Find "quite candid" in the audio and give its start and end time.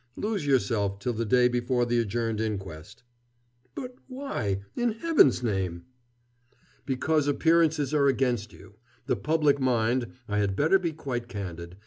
10.91-11.77